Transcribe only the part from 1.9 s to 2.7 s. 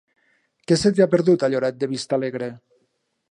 Vistalegre?